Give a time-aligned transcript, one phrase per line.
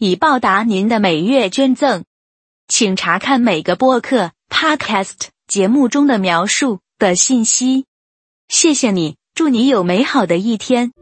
[0.00, 2.04] 以报答您的每月捐赠，
[2.68, 7.84] 请查看每个播客 （podcast） 节目中的描述的信息。
[8.46, 10.92] 谢谢你，祝你有美好的一天。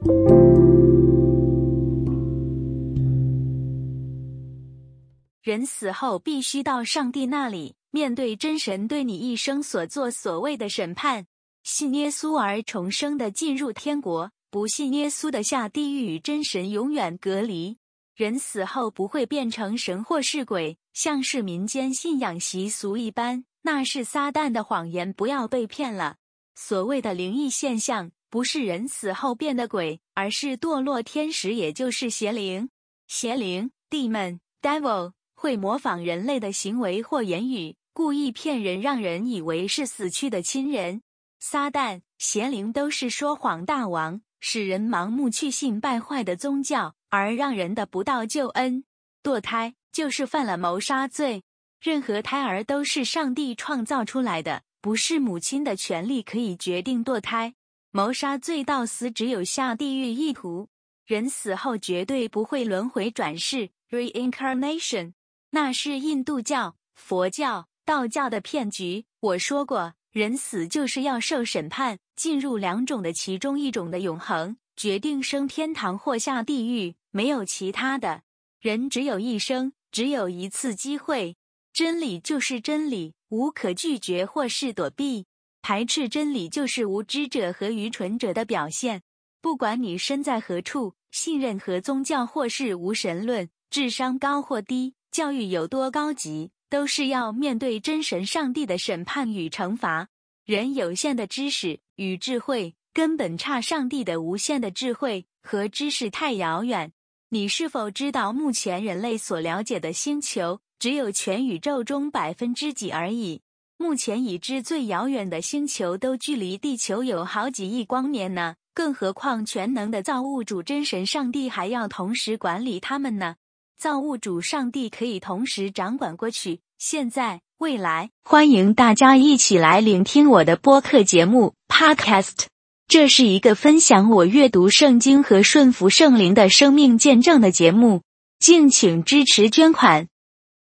[5.43, 11.27] 人死后必须到上帝那里，面对真神对你一生所做所谓的审判。
[11.63, 17.77] 信耶稣而重生的进入天国，不信耶稣的下地狱，与真神永远隔离。
[18.17, 26.17] 人死后不会变成神或是鬼，像是民间信仰习俗一般，那是撒旦的谎言，不要被骗了。
[26.55, 32.71] 所谓的灵异现象，不是人死后变的鬼，而是堕落天使，也就是邪灵。
[33.07, 41.03] 邪灵 （demon, devil） 会模仿人类的行为或言语，故意骗人，让人以为是死去的亲人。
[41.39, 46.95] 撒旦、邪灵都是说谎大王，使人盲目去信败坏的宗教。
[47.17, 48.85] 而让人得不到救恩，
[49.23, 51.43] 堕胎就是犯了谋杀罪。
[51.81, 57.55] 任何胎儿都是上帝创造出来的，不是母亲的权利可以决定堕胎。
[57.91, 60.69] 谋杀罪到死只有下地狱一途，
[61.07, 65.15] 人死后绝对不会轮回转世 （reincarnation），
[65.53, 69.07] 那是印度教、佛教、道教的骗局。
[69.21, 74.59] 我说过，人死就是要受审判，进入两种的其中一种的永恒。
[74.77, 78.25] 决定升天堂或下地狱，没有其他的。
[78.61, 81.39] 人只有一生，只有一次机会。
[81.73, 85.25] 真理就是真理，无可拒绝或是躲避。
[85.63, 89.01] 排斥真理就是无知者和愚蠢者的表现。
[89.41, 100.09] 不管你身在何处，信任何宗教或是无神论，智商高或低，教育有多高级，都是要面对真神上帝的审判与惩罚。
[100.45, 102.75] 人有限的知识与智慧。
[102.93, 106.93] 根本差上帝的无限的智慧和知识太遥远。
[107.37, 113.43] 你是否知道，目前人类所了解的星球只有全宇宙中百分之几而已？
[113.77, 123.37] 目前已知最遥远的星球都距离地球有好几亿光年呢，更何况全能的造物主真神上帝还要同时管理他们呢？
[123.77, 128.09] 造物主上帝可以同时掌管过去、现在、未来。
[128.25, 132.47] 欢迎大家一起来聆听我的播客节目 Podcast。
[132.89, 138.03] 这是一个分享我阅读圣经和顺服圣灵的生命见证的节目，
[138.39, 140.07] 敬请支持捐款。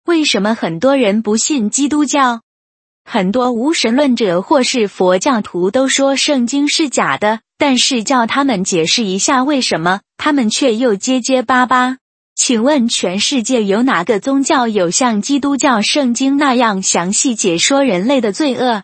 [0.04, 2.40] 为什么很多人不信基督教？
[3.04, 11.98] 很多无神论者或是佛教徒都说圣经是假的，但是叫他们解释一下为什么，他们却又结结巴巴。
[12.34, 18.82] 请问全世界有哪个宗教有像基督教圣经那样详细解说人类的罪恶？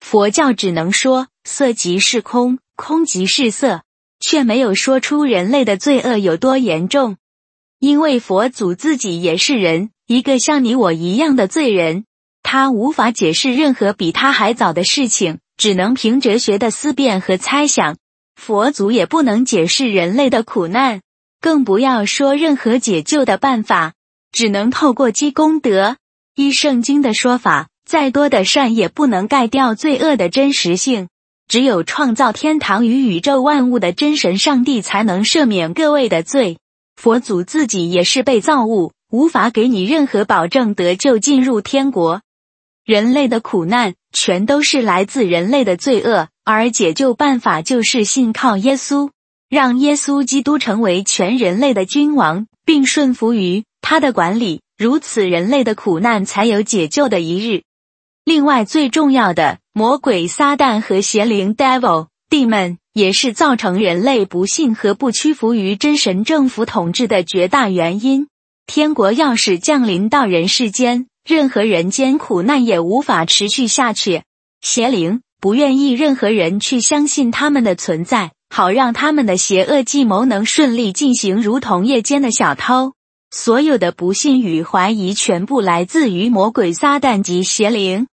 [0.00, 2.58] 佛教只能说色即是空。
[2.84, 3.82] 空即是色，
[4.18, 7.16] 却没有说出人类的罪恶有多严重。
[7.78, 12.06] 因为佛祖自己也是人，一个像你我一样的罪人，
[12.42, 17.98] 他无法解释任何比他还早的事情，只能凭哲学的思辨和猜想。
[18.34, 21.02] 佛祖也不能解释人类的苦难，
[21.40, 23.92] 更不要说任何解救的办法，
[24.32, 25.98] 只能透过积功德。
[26.34, 31.06] 依圣经的说法，再多的善也不能盖掉罪恶的真实性。
[31.52, 36.56] 只有创造天堂与宇宙万物的真神上帝才能赦免各位的罪。
[36.96, 42.22] 佛祖自己也是被造物，无法给你任何保证得救进入天国。
[42.86, 49.10] 人类的苦难全都是来自人类的罪恶，而解救办法就是信靠耶稣，
[49.50, 54.62] 让耶稣基督成为全人类的君王，并顺服于他的管理。
[54.78, 57.64] 如此，人类的苦难才有解救的一日。
[58.24, 68.28] 另外，最重要的，魔鬼撒旦和邪灵 （devil, demon） 也是造成人类不信和不屈服于真神政府统治的绝大原因。
[68.66, 74.24] 天国要是降临到人世间，任何人间苦难也无法持续下去。
[74.60, 82.92] 邪灵不愿意任何人去相信他们的存在，好让他们的邪恶计谋能顺利进行，如同夜间的小偷。
[83.30, 88.08] 所有的不幸与怀疑，全部来自于魔鬼撒旦及邪灵。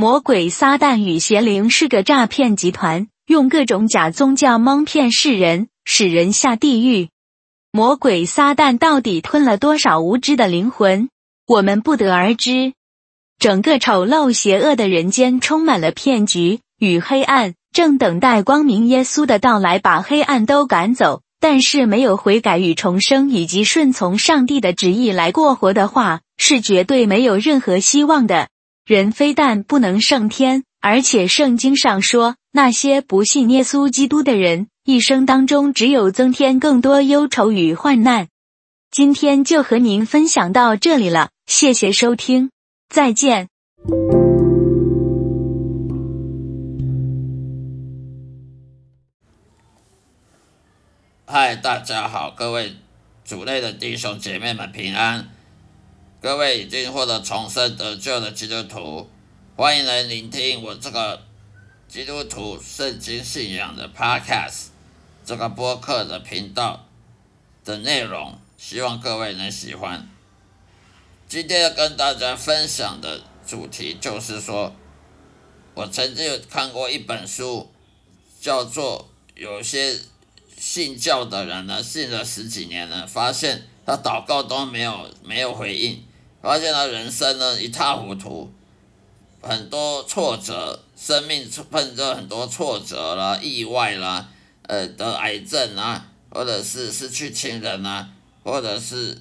[0.00, 7.08] 魔鬼撒旦与邪灵是个诈骗集团，用各种假宗教蒙骗世人，使人下地狱。
[7.72, 11.08] 魔鬼撒旦到底吞了多少无知的灵魂？
[11.48, 12.74] 我们不得而知。
[13.40, 21.22] 整个丑陋邪恶的人间充满了骗局与黑暗，正等待光明耶稣的到来，把黑暗都赶走。
[21.40, 28.48] 但是没有悔改与重生，以及顺从上帝的旨意来过活的话，是绝对没有任何希望的。
[28.88, 38.28] 人非但不能胜天，而且圣经上说，那些不信耶稣基督的人，一生当中只有增添更多忧愁与患难。
[38.90, 42.50] 今天就和您分享到这里了，谢谢收听，
[42.88, 43.48] 再见。
[51.26, 52.76] 嗨，大家好，各位
[53.22, 55.28] 主内的弟兄姐妹们平安，
[56.20, 59.08] 各位已经获得重生得救的基督徒，
[59.56, 61.22] 欢迎来聆听我这个
[61.86, 64.66] 基督徒圣经信仰的 Podcast
[65.24, 66.84] 这个播客的频道
[67.64, 70.10] 的内容，希望各位能喜欢。
[71.28, 74.74] 今天要跟大家分享的主题就是说，
[75.74, 77.70] 我曾经有看过一本书，
[78.40, 79.96] 叫做有些。
[80.60, 86.02] 信教的人呢，信了十几年了，发现他祷告都没有没有回应，
[86.48, 88.50] 发现他人生呢一塌糊涂，
[89.42, 94.26] 很多挫折，生命碰着很多挫折啦、意外啦，
[94.62, 98.08] 呃，得癌症啊，或者是失去亲人啊，
[98.42, 99.20] 或者是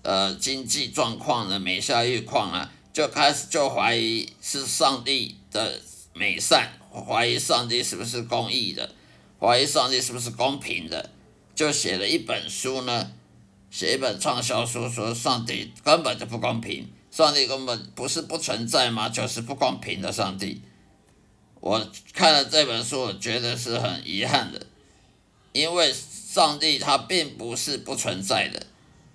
[0.00, 5.78] 呃经济状况的每下愈况啊，就开始就怀疑是上帝的
[6.14, 8.88] 美善，怀疑上帝是不是公义的。
[9.38, 11.10] 怀疑上帝是不是公平的，
[11.54, 13.10] 就写了一本书呢？
[13.74, 19.08] 写一本畅销书，说上帝根本就不公平，上帝根本不是不存在吗？
[19.08, 20.62] 就是不公平的上帝。
[21.58, 24.64] 我看了这本书，我觉得是很遗憾的，
[25.50, 28.64] 因为上帝他并不是不存在的，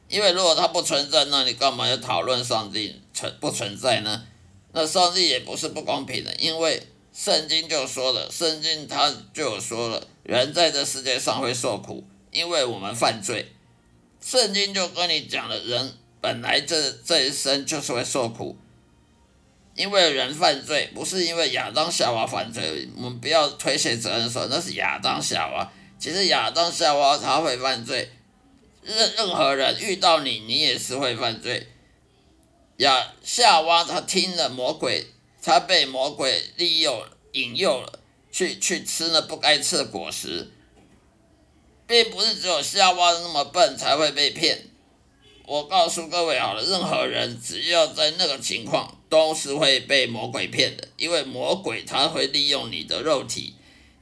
[0.09, 4.25] 因为如果他不存在，那你干嘛要讨论上帝存不存在呢？
[4.73, 6.85] 那上帝也不是不公平的，因为。
[7.12, 12.01] 圣经就说了，圣经他就说了，人在这世界上会受苦，
[12.31, 13.51] 因为我们犯罪。
[14.21, 18.57] 圣经就跟你讲了，人本来这这一生就是会受苦，
[19.75, 28.12] 因为人犯罪，不是因为亚当夏娃犯罪，我们不要推卸责任说那是亚当夏娃，其实亚当夏娃他会犯罪，
[28.83, 31.68] 任任何人遇到你，你也是会犯罪。
[32.77, 35.07] 亚夏娃他听了魔鬼。
[35.42, 37.01] 他被魔鬼利用、
[37.31, 38.00] 引诱了，
[38.30, 40.51] 去去吃了不该吃的果实，
[41.89, 44.68] 并不是只有夏娃那么笨才会被骗。
[45.47, 53.56] 我告诉各位好了，任何人只要在那个情况，都是会被魔鬼骗的，因为魔鬼他会利用你的肉体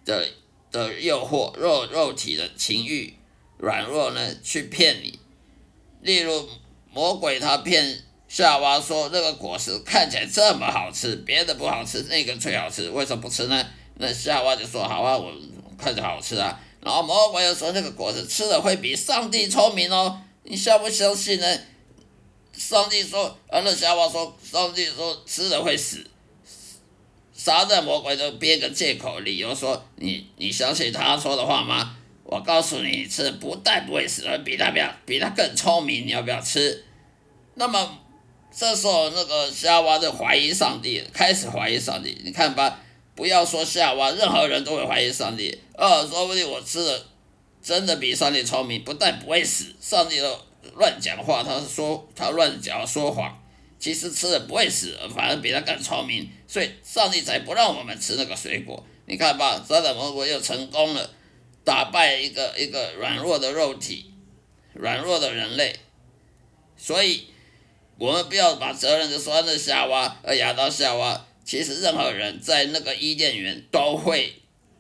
[0.03, 0.27] 的
[0.69, 3.13] 的诱惑、肉肉体的情欲
[3.57, 5.17] 软弱呢，去骗你。
[6.01, 6.49] 例如，
[6.91, 8.03] 魔鬼他骗。
[8.29, 15.31] 夏娃说：“那个果实看起来这么好吃，别的不好吃，那个最好吃，为什么不吃呢？”那夏娃就说：“好啊，我
[15.77, 21.59] 看着好吃啊。”然后魔鬼又说：“那个果子吃了会比上帝聪明哦，你相不相信呢？”
[22.55, 26.05] 上帝说：“啊，那夏娃说，上帝说吃了会死。”
[27.35, 36.85] 撒旦魔鬼都编个借口理由说：“你你相信他说的话吗？”我告诉你，吃不但不会死，而比他要比他更聪明，你要不要吃？
[37.55, 37.99] 那么。
[38.59, 42.19] 这时候，那个夏娃就怀疑上帝，开始怀疑上帝。
[42.23, 42.79] 你看吧，
[43.17, 45.59] 不要说夏娃，任何人都会怀疑上帝。
[45.73, 47.05] 二，说不定我吃的
[47.63, 50.39] 真的比上帝聪明，不但不会死，上帝都
[50.75, 53.35] 乱讲话，他说他乱讲说谎，
[53.79, 58.85] 其实吃了不会死，反而比他更聪明，所以上帝才不让我们吃那个水果。
[59.07, 61.09] 你看吧，撒旦魔鬼又成功了，
[61.65, 64.13] 打败一个一个软弱的肉体，
[64.73, 65.75] 软弱的人类，
[66.77, 67.27] 所以。
[67.99, 74.33] 我们不要把责任就说那夏娃，呃，亚当夏娃，其实任何人在那个伊甸园都会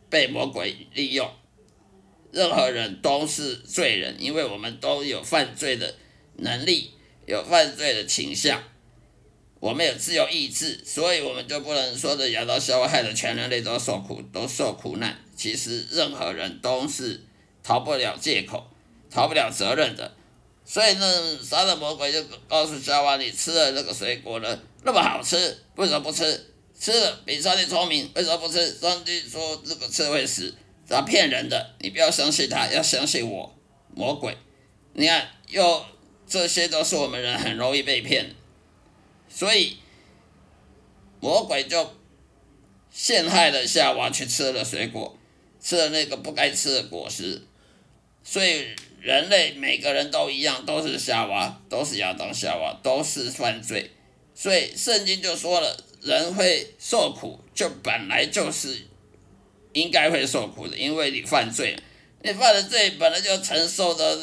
[0.09, 1.31] 被魔鬼利用，
[2.33, 5.95] 任何人都是罪人，因为我们都有犯罪的
[6.35, 6.91] 能力，
[7.25, 8.61] 有犯罪的倾向，
[9.61, 15.17] 我们有自由意志，所以我们就不能说的亚当夏娃害得全人类都受苦，都受苦难。
[15.37, 17.21] 其实任何人都是
[17.63, 18.69] 逃不了借口，
[19.09, 20.13] 逃不了责任的。
[20.65, 26.55] 所以呢，杀了魔鬼就告诉夏娃：“你吃了那个水果呢，那么好吃，为什么不吃？
[26.79, 28.73] 吃了比上帝聪明，为什么不吃？
[28.79, 30.53] 上帝说这个吃会死，
[30.87, 33.55] 他骗人的，你不要相信他，要相信我。
[33.95, 34.37] 魔鬼，
[34.93, 35.85] 你看，又
[36.27, 38.35] 这些都是我们人很容易被骗，
[39.27, 39.77] 所以
[41.19, 41.95] 魔鬼就
[42.91, 45.17] 陷害了夏娃去吃了水果，
[45.59, 47.41] 吃了那个不该吃的果实，
[48.23, 48.67] 所以。”
[48.99, 53.91] 人类每个人都一样，都是夏娃，都是亚当夏娃，都是犯罪，
[54.33, 58.87] 所以圣经就说了，人会受苦，就本来就是
[59.73, 61.77] 应该会受苦的，因为你犯罪，
[62.23, 64.19] 你犯了罪，本来就承受的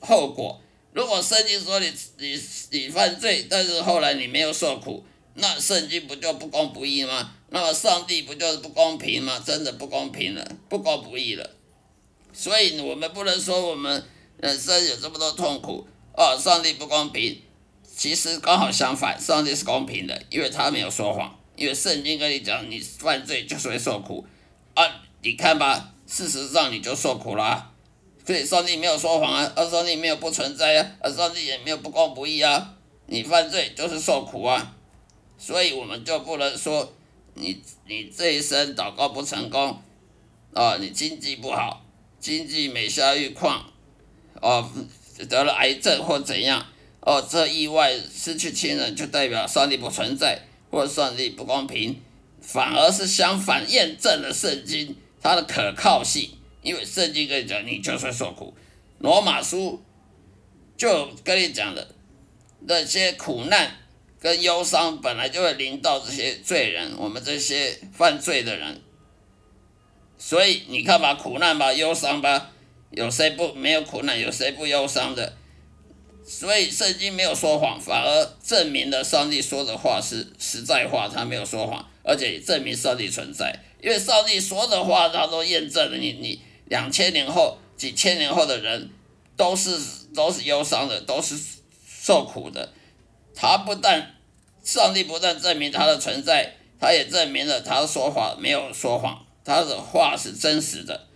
[0.00, 0.60] 后果。
[0.92, 7.34] 如果圣经说你你你犯罪，但是后来你没有受苦，那圣经不就不公不义吗？
[7.50, 9.42] 那么上帝不就是不公平吗？
[9.44, 11.50] 真的不公平了，不公不义了。
[12.32, 14.04] 所以我们不能说我们
[14.38, 15.86] 人生有这么多痛苦
[16.16, 17.40] 哦，上帝不公平。
[18.00, 21.38] 其实刚好相反，上帝是公平的，因为他没有说谎。
[21.54, 24.26] 因为圣经跟你讲，你犯罪就是会受苦
[24.72, 24.82] 啊。
[25.20, 27.70] 你看吧，事实上你就受苦了。
[28.24, 32.74] 所以上帝没有说谎啊，而上帝没有不存在啊，而上帝也没有不公不义啊。
[33.04, 34.74] 你犯罪就是受苦啊，
[35.36, 36.90] 所以我们就不能说
[37.34, 39.78] 你你这一生祷告不成功
[40.54, 41.84] 啊，你经济不好。
[42.18, 43.70] 经济每下愈况，
[44.40, 44.66] 哦，
[45.28, 46.66] 得了癌症或怎样，
[47.00, 50.38] 哦，这意外失去亲人就代表上帝不存在，
[50.70, 51.98] 或上帝不公平，
[52.42, 56.30] 反而是相反，验证了圣经它的可靠性。
[56.62, 58.54] 因为圣经跟你讲，你就算受苦，
[58.98, 59.82] 罗马书
[60.76, 61.88] 就跟你讲了，
[62.66, 63.78] 那些苦难
[64.20, 68.82] 跟忧伤本来就会临到这些罪人，我们这些犯罪的人。
[70.18, 72.50] 所以你看吧，苦难吧，忧伤吧，
[72.90, 74.20] 有谁不没有苦难？
[74.20, 75.38] 有谁不忧伤的？
[76.26, 83.58] 所以圣经没有说谎，反而证明了上帝说的话是实在话，他没有说谎，而且也证明上帝存在。
[83.82, 85.96] 因为上帝说的话，他都验证了。
[85.96, 88.90] 你你两千年后、几千年后的人，
[89.36, 89.78] 都是
[90.14, 91.36] 都是忧伤的，都是
[91.86, 92.72] 受苦的。
[93.34, 94.16] 他不但
[94.62, 99.26] 上帝不但证明他的存在，他也证明了他说话没有说谎。
[99.42, 101.08] 他的话是真实的，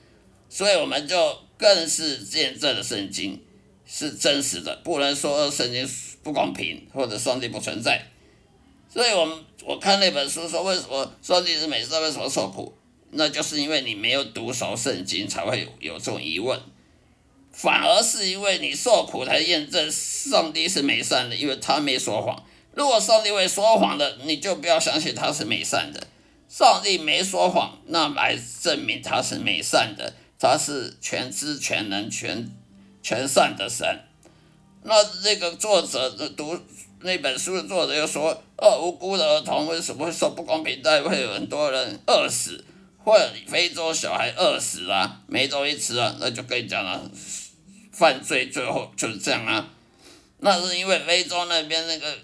[0.49, 3.43] 所以我们就更是见证了圣经
[3.87, 5.88] 是真实的，不能说圣经
[6.23, 8.03] 不公平或者上帝不存在。
[8.93, 12.73] 所以，我们我看那本书说，为什么上帝是美善，为什么受苦？
[13.11, 16.61] 那就是因为你没有读熟圣经，才会有有这种疑问。
[17.53, 22.45] 反而是因为你受苦才验证上帝是美善的，因为他没说谎。
[22.75, 26.07] 如果上帝会说谎的，你就不要相信他是美善的。
[26.49, 32.49] 上帝没说谎，那来证明他是美善的，他是全知全能全
[33.04, 33.87] 全善的神。
[34.82, 36.58] 那那个作者读
[37.02, 41.02] 那本书的作者又说：“哦，无辜的儿童为什么会受不公平待遇？
[41.02, 42.64] 会有很多人饿死，
[43.04, 47.00] 或者非洲小孩饿死啊，没东西吃啊。”那就跟你讲了，
[47.92, 49.68] 犯罪最后就是这样啊。
[50.38, 52.18] 那是因为非洲那边那个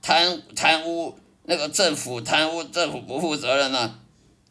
[0.00, 1.18] 贪贪污。
[1.44, 3.98] 那个政府贪污，政府不负责任啊？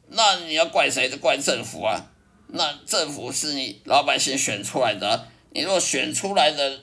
[0.09, 1.09] 那你要怪谁？
[1.09, 2.12] 就怪政府啊！
[2.48, 6.82] 那政府是你老百姓选出来的，你若选出来的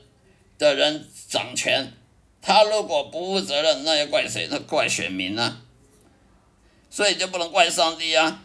[0.59, 1.93] 的人掌权，
[2.41, 4.49] 他如果不负责任，那要怪谁？
[4.51, 5.63] 那怪选民呢？
[6.91, 8.43] 所以就不能怪上帝啊！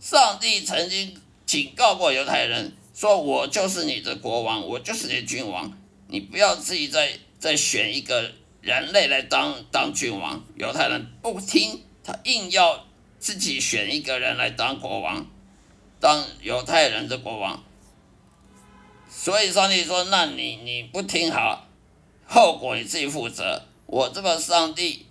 [0.00, 5.76] 上帝曾经警告过犹太人，说我就是你的国王，我就是你的君王，
[6.08, 8.32] 你不要自己再再选一个。
[8.62, 12.84] 人类来当当君王，犹太人不听，他硬要
[13.20, 15.24] 自己选一个人来当国王，
[16.00, 17.62] 当犹太人的国王。
[19.08, 21.66] 所以上帝说：“那你你不听好，
[22.26, 23.62] 后果你自己负责。
[23.86, 25.06] 我这个上帝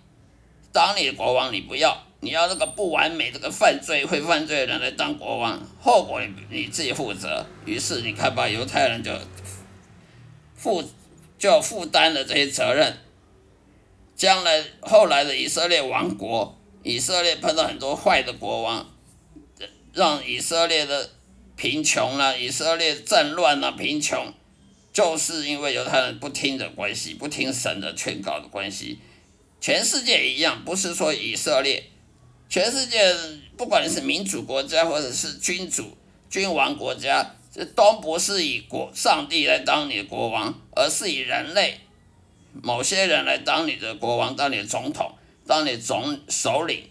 [0.72, 9.12] 当你的国王，你不要，你要那个不完美、这个犯罪会犯罪的人来当国王，后果你你自己负责。”于是你看吧，犹太人就
[10.54, 10.84] 负
[11.38, 12.98] 就负担了这些责任。
[14.14, 18.86] 将来后来的以色列王国，以色列碰到很多坏的国王，
[19.92, 21.10] 让以色列的
[21.56, 24.32] 贫穷了，以色列战乱了，贫穷，
[24.92, 28.98] 就是因为犹太人不听的关系，不听神的劝告的关系。
[29.60, 31.82] 全世界一样，不是说以色列，
[32.48, 33.14] 全世界
[33.56, 35.96] 不管你是民主国家或者是君主、
[36.28, 41.80] 君王国家，这都不是以国上帝来当你的国王，而是以人类。
[42.62, 45.14] 某些人来当你的国王，当你的总统，
[45.46, 46.88] 当你的总首领、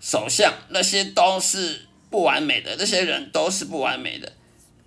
[0.00, 1.85] 首相，那些都是
[2.16, 2.74] 不完美的。
[2.78, 4.32] 那些人都是不完美的，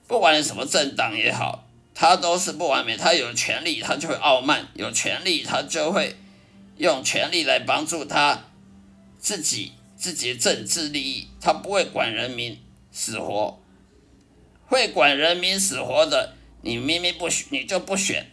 [0.08, 2.98] 不管你什么政党也好，他都是不完美。
[2.98, 6.16] 他有权利，他就会傲慢；有权利，他就会
[6.78, 8.46] 用权力来帮助他
[9.20, 11.28] 自己自己的政治利益。
[11.40, 12.60] 他不会管人民
[12.92, 13.62] 死活，
[14.66, 16.34] 会管人民死活的，
[16.64, 18.26] 你明明不选，你就不选。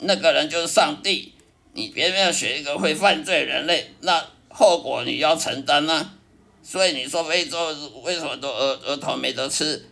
[0.00, 1.32] 那个人就是上帝，
[1.72, 6.18] 你偏偏要选一个会犯罪人类，那后果你要承担呐。
[6.62, 9.88] 所以你说非洲为什么都儿儿童没得吃？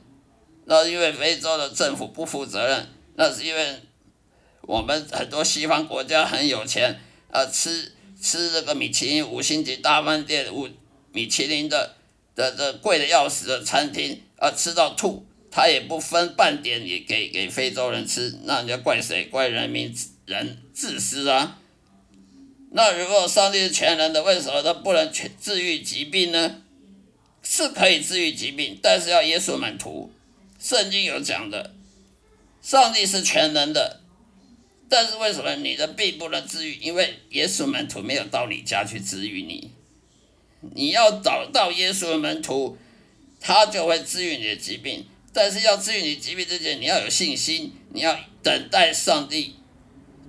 [0.66, 2.86] 那因为非洲的政府不负责任，
[3.16, 3.80] 那是因为
[4.62, 7.00] 我们很多西方国家很有钱，
[7.32, 10.68] 呃，吃吃这个米其林五星级大饭店五
[11.12, 11.96] 米其林的
[12.36, 19.24] 的的贵的要死的餐厅，啊，吃到吐，他也不分半点也给给非洲人吃，那人家怪谁？
[19.24, 19.92] 怪人民
[20.26, 21.58] 人自私啊！
[22.72, 26.62] 那如果上帝是全能的，为什么他不能全治愈疾病呢？
[27.42, 30.12] 是可以治愈疾病，但是要耶稣门徒。
[30.58, 31.74] 圣经有讲的，
[32.62, 34.00] 上帝是全能的，
[34.88, 36.74] 但是为什么你的病不能治愈？
[36.74, 39.72] 因为耶稣门徒没有到你家去治愈你。
[40.74, 42.76] 你要找到耶稣的门徒，
[43.40, 45.06] 他就会治愈你的疾病。
[45.32, 49.56] 但是要治愈你疾病之前，你要有信心，你要等待上帝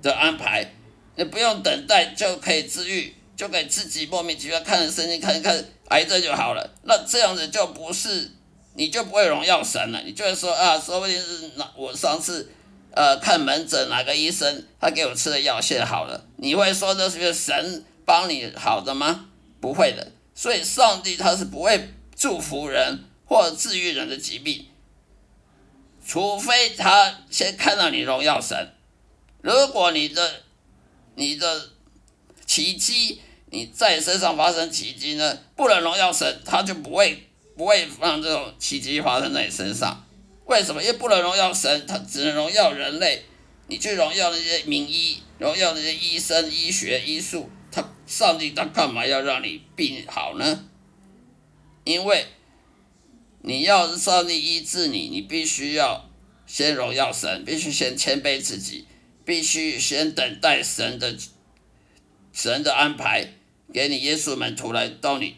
[0.00, 0.72] 的安排。
[1.16, 6.70] 你不用等待就可以治愈，就可以自己莫名其妙看着圣经看一看癌症就好了。
[6.84, 8.30] 那这样子就不是，
[8.74, 10.00] 你就不会荣耀神了。
[10.04, 12.50] 你就会说啊，说不定是那我上次
[12.92, 16.24] 呃看门诊哪个医生他给我吃的药现好了。
[16.36, 19.28] 你会说这是不是神帮你好的吗？
[19.60, 20.12] 不会的。
[20.34, 24.66] 所以上帝他是不会祝福人或治愈人的疾病，
[26.06, 28.72] 除非他先看到你荣耀神。
[29.42, 30.42] 如果你的
[31.14, 31.70] 你的
[32.46, 35.38] 奇迹，你在身上发生奇迹呢？
[35.56, 40.04] 不能荣耀神，他就不会不会让这种奇迹发生在你身上。
[40.46, 40.82] 为什么？
[40.82, 43.24] 因为不能荣耀神，他只能荣耀人类。
[43.68, 50.64] 你去荣耀那些名医，荣耀那些医生、医学、医术，他上帝他干嘛要让你病好呢？
[51.84, 52.26] 因为
[53.40, 56.10] 你要是上帝医治你，你必须要
[56.46, 58.86] 先荣耀神，必须先谦卑自己。
[59.24, 61.16] 必须先等待神的
[62.32, 63.34] 神的安排，
[63.72, 65.36] 给你耶稣门徒来到你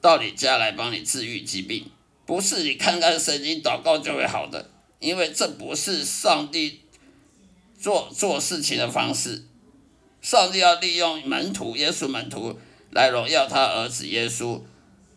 [0.00, 1.90] 到你家来帮你治愈疾病，
[2.24, 4.70] 不是你看看圣经祷告就会好的，
[5.00, 6.80] 因为这不是上帝
[7.78, 9.44] 做做事情的方式。
[10.22, 12.58] 上帝要利用门徒耶稣门徒
[12.90, 14.60] 来荣耀他儿子耶稣，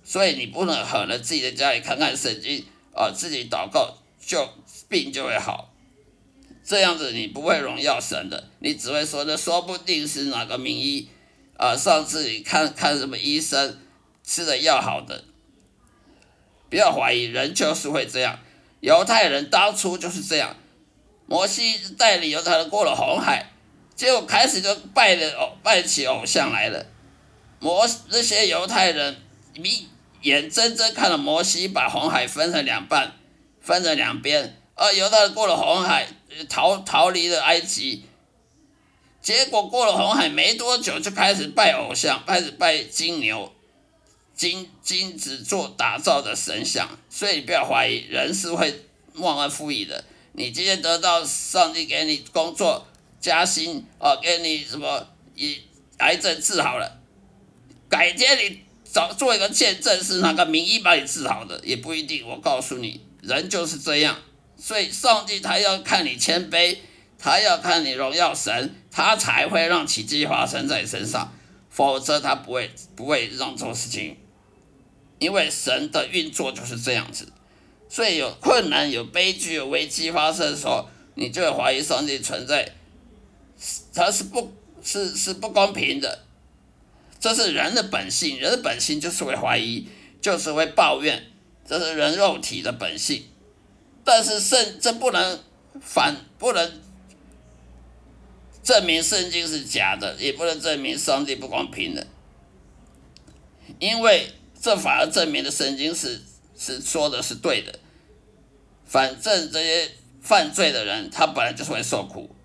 [0.03, 4.47] 所以你不能狠了自己的家里看看圣经啊，自己祷告就
[4.87, 5.68] 病就会好。
[6.69, 11.09] 这样子你不会荣耀神的，你只会说，这说不定是哪个名医，
[11.57, 13.79] 啊，上次你看看什么医生
[14.23, 15.23] 吃的药好的，
[16.69, 18.37] 不要怀疑，人就是会这样。
[18.81, 20.55] 犹太人当初就是这样，
[21.25, 23.51] 摩西带领犹太人过了红海，
[23.95, 26.85] 结果开始就拜的偶拜起偶像来了。
[27.59, 29.17] 摩那些犹太人，
[29.55, 29.87] 你
[30.21, 33.15] 眼睁睁看着摩西把红海分成两半，
[33.59, 34.58] 分成两边。
[34.79, 36.07] 啊，犹太人过了红海，
[36.47, 38.05] 逃逃离了埃及，
[39.21, 43.51] 结果过了红海没多久，就开始拜偶像，开始拜金牛、
[44.33, 46.97] 金金子做打造的神像。
[47.09, 50.05] 所以不要怀疑，人是会忘恩负义的。
[50.31, 52.87] 你今天得到上帝给你工作
[53.19, 55.61] 加薪，啊，给你什么以
[55.97, 57.01] 癌症治好了，
[57.89, 62.25] 改天你找做一个见证，是哪个名医把你治好的，也不一定。
[62.25, 64.17] 我告诉你，人就是这样。
[64.61, 66.77] 所以，上帝他要看你谦卑，
[67.17, 71.33] 他要看你荣耀神，他才会让奇迹发生在你身上，
[71.69, 74.17] 否则他不会不会让这种事情。
[75.17, 77.31] 因为神的运作就是这样子，
[77.87, 82.73] 所以有困难、有悲剧、有危机发生的时候，你就会怀疑上帝存在，
[83.93, 86.25] 他是不，是是不公平的，
[87.19, 89.87] 这是人的本性，人的本性就是会怀疑，
[90.21, 91.31] 就是会抱怨，
[91.65, 93.23] 这是人肉体的本性。
[94.11, 95.39] 但是圣这不能
[95.79, 96.81] 反不能
[98.63, 102.07] 证明圣经是假的，也不能证明上帝不公平的，
[103.77, 106.23] 因为这反而证明了圣经是
[106.57, 107.77] 是说的是对的。
[108.87, 109.91] 反正这些
[110.23, 112.35] 犯罪的人，他本来就是会受苦。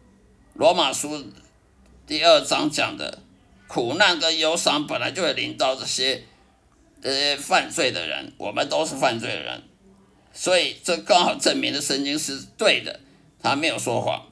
[0.53, 1.25] 罗马书
[2.07, 3.23] 第二章讲的
[3.67, 6.25] 苦难跟忧伤，本来就会临到这些
[7.03, 9.63] 这些犯罪的人，我们都是犯罪的人。
[10.37, 12.99] 所以这刚好证明了圣经是对的，
[13.41, 14.27] 他没有说谎。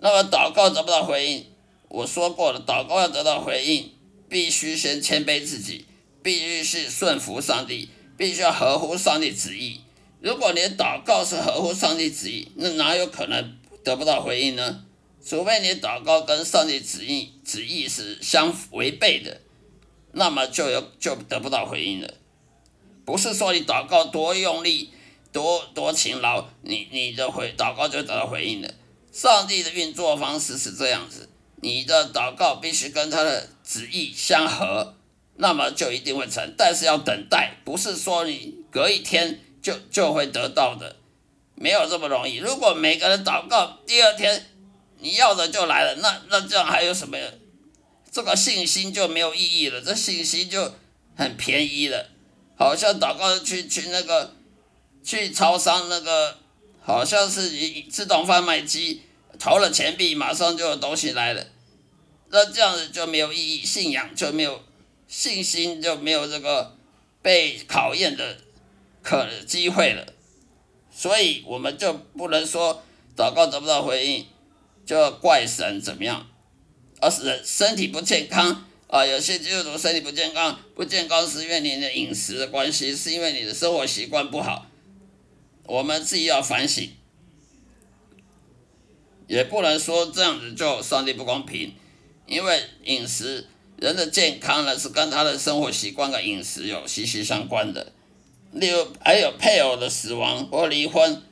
[0.00, 1.46] 那么祷告得不到回应，
[1.88, 3.92] 我说过了，祷告要得到回应，
[4.28, 5.84] 必须先谦卑自己，
[6.22, 9.82] 必须是顺服上帝，必须要合乎上帝旨意。
[10.20, 13.54] 如果你祷告是合乎上帝旨意，那哪有可能
[13.84, 14.82] 得不到回应呢？
[15.22, 19.42] 除非你祷告跟上帝旨意旨意是相违背的，
[20.12, 22.14] 那么就有就得不到回应了。
[23.04, 24.90] 不是说你祷告多用力。
[25.34, 28.70] 多多勤劳，你你的回祷告就得到回应了。
[29.12, 34.94] 上帝的运作方式是这样子，你的祷告必须跟他的旨意相合，
[35.34, 36.54] 那么就一定会成。
[36.56, 40.94] 但是要等待，不是说你隔一天就就会得到的。
[41.56, 42.36] 没有这么容易。
[42.36, 44.46] 如果每个人祷告，第二天
[45.00, 47.18] 你要的就来了，那那这样还有什么？
[48.12, 50.72] 这个信心就没有意义了，这信息就
[51.16, 52.08] 很便宜了，
[52.56, 54.32] 好像祷告去去那个
[55.04, 56.38] 去超商那个，
[56.80, 57.50] 好像是
[57.90, 59.02] 自动贩卖机
[59.38, 61.46] 投了钱币，马上就有东西来了，
[62.30, 64.64] 那这样子就没有意义，信仰就没有
[65.06, 66.76] 信心就没有这个
[67.22, 68.38] 被考验的
[69.02, 70.06] 可机会了，
[70.90, 72.82] 所以我们就不能说
[73.14, 74.26] 祷告得不到回应
[74.86, 76.26] 就怪神怎么样。
[77.00, 84.64] 而是身体不健康啊，有些基督徒身体不健康，不健康是因为你的饮食的关系，是因为你的生活习惯不好。
[85.66, 86.90] 我们自己要反省，
[89.26, 91.74] 也不能说这样子就上帝不公平，
[92.26, 93.46] 因为饮食
[93.76, 97.92] 人的健康呢是跟他的生活习惯跟饮食有息息相关的。
[98.52, 101.22] 例如还有配偶的死亡或离婚，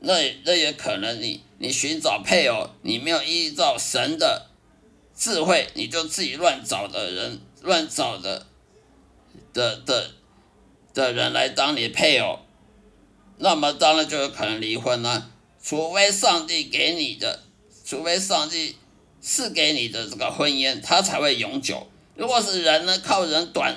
[0.00, 4.50] 那那也可能你你寻找配偶，你没有依照神的。
[5.18, 8.46] 智慧，你就自己乱找的人，乱找的
[9.54, 10.10] 的的
[10.92, 12.40] 的人来当你配偶，
[13.38, 15.30] 那么当然就有可能离婚了。
[15.62, 17.42] 除非上帝给你的，
[17.84, 18.76] 除非上帝
[19.20, 21.86] 赐给你的这个婚姻，它才会永久。
[22.14, 23.76] 如果是人呢，靠人短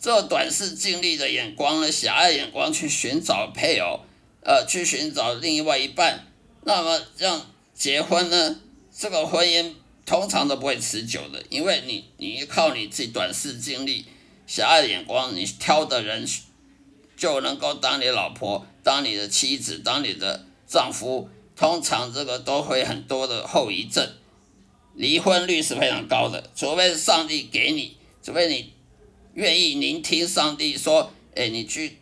[0.00, 4.00] 这短视、尽力的眼光呢，狭隘眼光去寻找配偶，
[4.42, 6.26] 呃，去寻找另外一半，
[6.64, 8.60] 那么这样结婚呢，
[8.96, 9.74] 这个婚姻。
[10.06, 14.06] 通常都不会持久的，因为你你靠你自己短视、尽力、
[14.46, 16.26] 狭隘眼光，你挑的人
[17.18, 24.08] 就能够当你老婆、当你的妻子、当你的丈夫，通常这个都会很多的后遗症，
[24.94, 26.48] 离婚率是非常高的。
[26.54, 28.72] 除非是上帝给你，除非你
[29.34, 31.98] 愿意聆听上帝说，哎，你去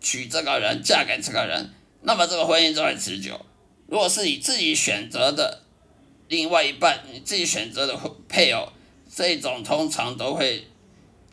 [0.00, 3.38] 娶这个人、嫁给这个人，那么这个婚姻就会持久。
[3.86, 5.60] 如果是你自己选择的，
[6.28, 7.94] 另外一半你自己选择的
[8.26, 8.72] 配偶，
[9.14, 10.66] 这种通常都会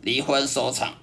[0.01, 0.97] 离婚收场，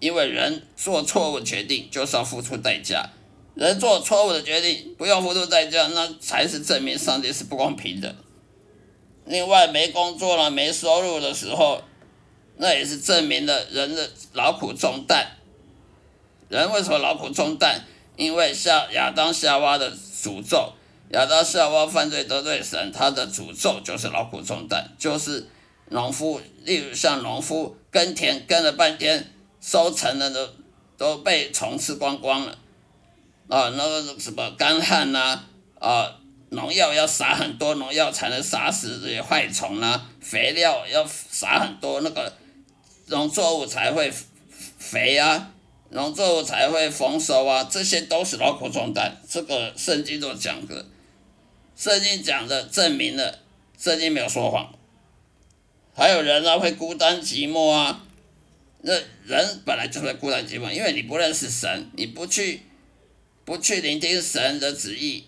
[0.00, 3.10] 因为人做错误决定就是要付出代价，
[3.54, 8.16] 人做错误的决定不用付出代价，那才是证明上帝是不公平的。
[9.26, 11.82] 另外没工作了没收入的时候，
[12.56, 15.36] 那也是证明了人的劳苦重担。
[16.48, 17.84] 人为什么劳苦重担？
[18.16, 20.72] 因为夏亚当夏娃的诅咒。
[21.12, 25.48] 亚当夏娃犯罪得罪神，他的诅咒就是劳苦重担，就是
[25.88, 30.48] 农夫，例如像农夫耕田耕了半天，收成的都
[30.96, 32.58] 都被虫吃光光了，
[33.48, 35.42] 啊，那个什么干旱呐，
[35.78, 36.16] 啊，
[36.50, 42.32] 农药要撒很多农药才能杀死这些害虫啊，肥料要撒很多，那个
[43.06, 44.12] 农作物才会
[44.78, 45.52] 肥啊，
[45.90, 50.86] 农作物才会丰收啊，这些都是劳苦重担，这个圣经都讲的。
[51.76, 53.38] 圣经讲的证明了，
[53.78, 54.70] 圣经没有说谎。
[55.94, 58.04] 还有人啊会孤单寂寞啊，
[58.82, 58.94] 那
[59.26, 62.62] 人本来就会孤单寂寞，因为你不认识神，你不去
[63.44, 65.24] 不去聆听神的旨意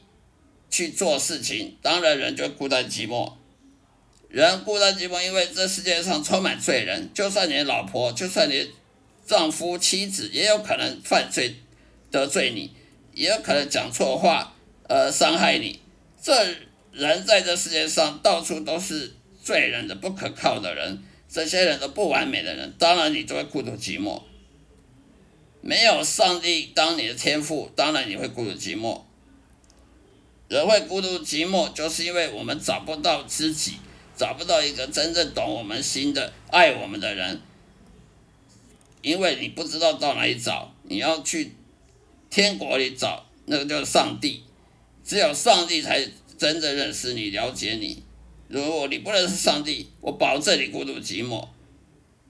[0.71, 3.35] 去做事情，当然人就孤单寂寞。
[4.29, 8.71] 人孤单寂寞，因为这世界上充满罪人，就算你老婆，就算你
[9.27, 11.57] 丈夫妻子，也有可能犯罪
[12.11, 12.71] 得罪你，
[13.13, 14.57] 也有可能讲错话，
[14.89, 15.81] 呃，伤害你。
[16.23, 16.33] 这
[16.93, 19.13] 人在这世界上到处都是
[19.43, 24.21] 罪人的不可靠的人，这些人都不完美的人，当然你就会孤独寂寞。
[25.63, 29.01] 没有上帝当你的天赋，当然你会孤独寂寞。
[30.49, 33.77] 人会孤独寂寞，就是因为我们找不到知己，
[34.15, 37.41] 找不到一个真正懂我们心的、爱我们的人。
[39.01, 41.53] 因为你不知道到哪里找，你要去
[42.29, 44.43] 天国里找，那个就是上帝。
[45.03, 48.03] 只有上帝才真正认识你、了解你。
[48.53, 51.49] 如果你不认识上帝，我保证你孤独寂寞。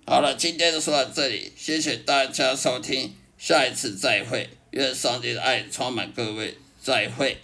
[0.07, 4.49] 好了，今天就说到这里，谢谢大家收听，下一次再会。
[4.71, 7.39] 愿上帝的爱充满各位，再会。